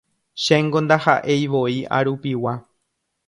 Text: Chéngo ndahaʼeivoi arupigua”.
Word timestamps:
Chéngo 0.43 0.79
ndahaʼeivoi 0.85 1.77
arupigua”. 1.97 2.53